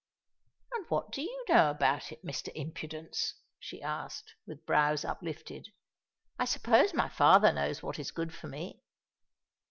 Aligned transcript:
"And 0.73 0.87
what 0.89 1.11
do 1.11 1.21
you 1.21 1.45
know 1.47 1.69
about 1.69 2.11
it, 2.11 2.25
Mr. 2.25 2.51
Impudence?" 2.55 3.35
she 3.59 3.83
asked, 3.83 4.33
with 4.47 4.65
brows 4.65 5.05
uplifted. 5.05 5.67
"I 6.39 6.45
suppose 6.45 6.95
my 6.95 7.07
father 7.07 7.53
knows 7.53 7.83
what 7.83 7.99
is 7.99 8.09
good 8.09 8.33
for 8.33 8.47
me." 8.47 8.81